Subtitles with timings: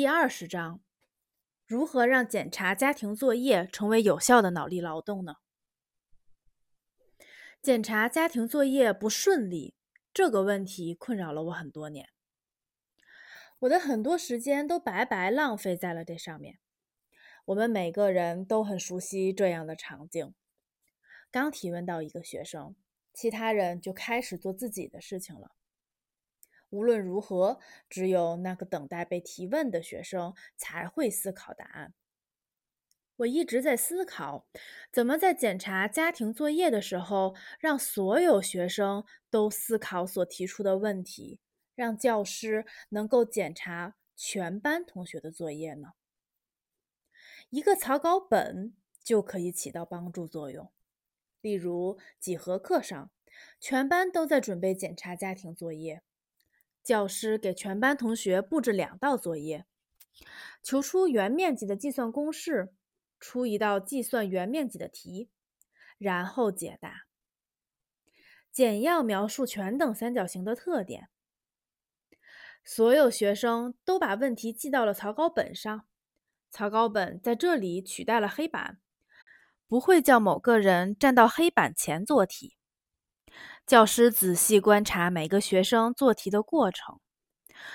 [0.00, 0.80] 第二十章：
[1.66, 5.34] 如何让检查家庭作业成为有效的脑力劳动呢？
[7.60, 9.74] 检查家庭作业不顺利
[10.14, 12.08] 这个问题困扰了我很多年，
[13.58, 16.58] 我的很多时间都白白浪费在了这上面。
[17.44, 20.32] 我们每个人都很熟悉这样的场景：
[21.30, 22.74] 刚提问到一个学生，
[23.12, 25.50] 其他人就开始做自己的事情了。
[26.70, 31.92] 无论如何，只有那个等待被提问的学生才会思考答案。
[33.16, 34.46] 我一直在思考，
[34.90, 41.38] 怎么在检查家庭作业的时候，让所有学生都思考所提出的问题，
[41.74, 45.88] 让教师能够检查全班同学的作业呢？
[47.50, 50.70] 一个草稿本就可以起到帮助作用。
[51.42, 53.10] 例如，几何课上，
[53.58, 56.02] 全班都在准备检查家庭作业。
[56.82, 59.66] 教师给全班同学布置两道作业：
[60.62, 62.72] 求出圆面积的计算公式，
[63.18, 65.30] 出一道计算圆面积的题，
[65.98, 67.06] 然后解答。
[68.50, 71.08] 简要描述全等三角形的特点。
[72.64, 75.86] 所有学生都把问题记到了草稿本上，
[76.50, 78.78] 草稿本在这里取代了黑板，
[79.68, 82.56] 不会叫某个人站到黑板前做题。
[83.70, 86.98] 教师仔细观察每个学生做题的过程。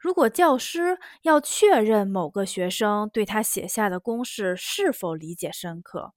[0.00, 6.12] 如果教师要确认某个学生对他写下的公式是否理解深刻，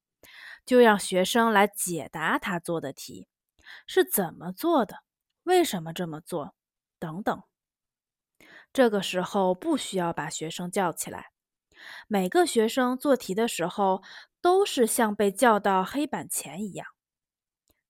[0.66, 3.28] 就让学生来解答他做的题
[3.86, 5.04] 是怎么做的，
[5.44, 6.56] 为什么这么做，
[6.98, 7.44] 等等。
[8.74, 11.28] 这个时候不需要把学生叫起来。
[12.08, 14.02] 每个学生做题的时候
[14.42, 16.88] 都是像被叫到黑板前一样。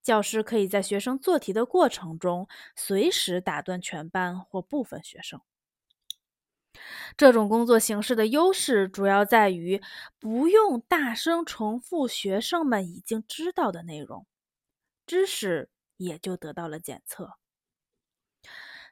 [0.10, 5.40] 教师可以在学生做题的过程中随时打断全班或部分学生。
[7.16, 9.80] 这种工作形式的优势主要在于
[10.20, 14.26] 不用大声重复学生们已经知道的内容，
[15.06, 17.34] 知识也就得到了检测。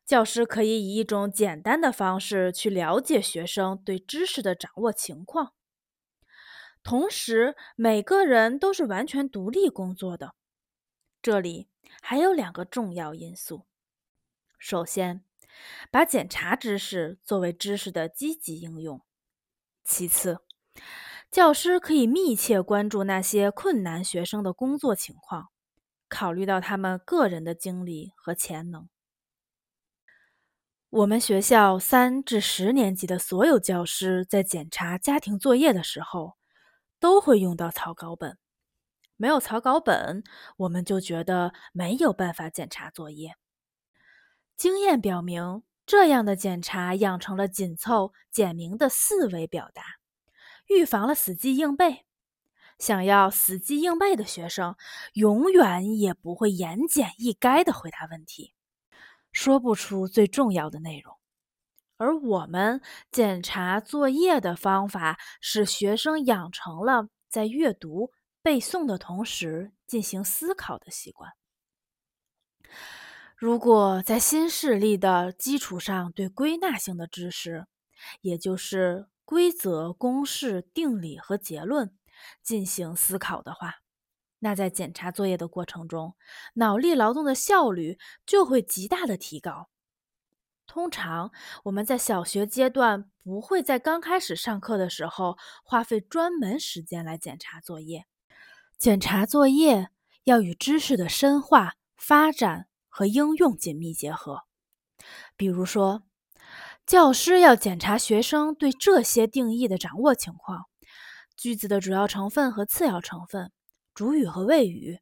[0.06, 5.53] 教师可以以一种简单的方式去了解学生对知识的掌握情况，
[6.84, 10.36] 同时每个人都是完全独立工作的。
[11.28, 11.68] 这里
[12.02, 13.66] 还有两个重要因素：
[14.58, 15.26] 首先，
[15.92, 19.00] 把检查知识作为知识的积极应用；
[19.84, 20.40] 其次，
[21.30, 25.50] 教师可以密切关注那些困难学生的工作情况，
[26.08, 28.88] 考虑到他们个人的经历和潜能。
[30.90, 36.38] 我们学校三至十年级的所有教师在检查家庭作业的时候，
[37.02, 38.38] 都会用到草稿本。
[39.17, 40.23] 没有草稿本，
[40.57, 43.35] 我们就觉得没有办法检查作业。
[44.55, 49.83] 经验表明，这样的检查养成了紧凑、简明的思维表达，
[50.67, 52.05] 预防了死记硬背。
[52.78, 54.75] 想要死记硬背的学生，
[55.13, 58.53] 永远也不会言简意赅地回答问题，
[59.31, 61.16] 说不出最重要的内容。
[61.97, 68.11] 而我们检查作业的方法，使学生养成了在阅读。
[68.47, 71.34] 背诵的同时进行思考的习惯。
[73.35, 77.68] 如果在新视力的基础上对归纳性的知识，
[78.22, 81.94] 也就是规则、公式、定理和结论
[82.41, 83.81] 进行思考的话，
[84.40, 86.16] 那在检查作业的过程中，
[86.53, 89.68] 脑力劳动的效率就会极大的提高。
[90.66, 91.34] 通常
[91.66, 98.06] 我们在小学阶段不会在刚开始上课的时候花费专门时间来检查作业。
[98.78, 99.90] 检查作业
[100.24, 104.44] 要与知识的深化、发展和应用紧密结合。
[105.36, 106.04] 比如说，
[106.86, 110.66] 教师要检查学生对这些定义的掌握情况：
[111.36, 113.52] 句子的主要成分和次要成分，
[113.96, 115.00] 主语和谓语，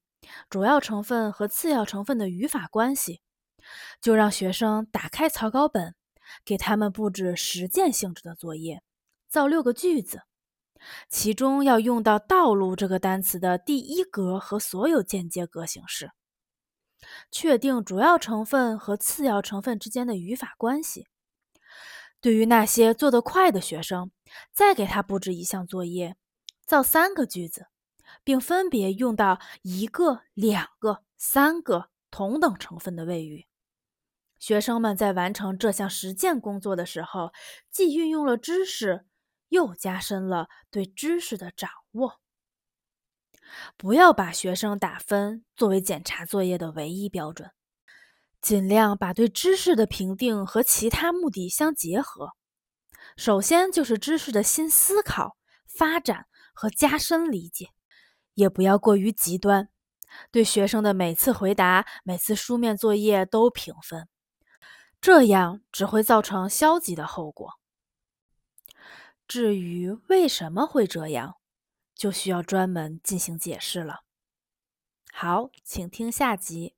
[0.50, 3.22] 主要成分和次要成分的语法关系。
[4.00, 5.96] 就让学生打开草稿本，
[6.46, 8.81] 给他们布置实践性质的作业，
[9.28, 10.21] 造六个句子。
[11.09, 16.11] 其中要用到“道路”这个单词的第一格和所有间接格形式，
[17.31, 21.07] 确定主要成分和次要成分之间的语法关系。
[22.21, 24.11] 对于那些做得快的学生，
[24.51, 26.15] 再给他布置一项作业，
[26.65, 27.67] 造三个句子，
[28.23, 33.45] 并分别用到一个、两个、三个同等成分的谓语。
[34.39, 37.31] 学生们在完成这项实践工作的时候，
[37.69, 39.05] 既运用了知识。
[39.50, 42.19] 又加深了对知识的掌握。
[43.77, 47.51] 不要把学生打分作为检查作业的唯一标准，
[48.42, 52.31] 尽量把对知识的评定和其他目的相结合。
[53.15, 55.38] 首先就是知识的新思考、
[55.68, 57.69] 发展和加深理解，
[58.33, 59.69] 也不要过于极端，
[60.31, 64.09] 对学生的每次回答、每次书面作业都评分，
[65.00, 67.53] 这样只会造成消极的后果。
[69.27, 71.38] 至于为什么会这样，
[71.94, 74.04] 就需要专门进行解释了。
[75.12, 76.75] 好，请听下集。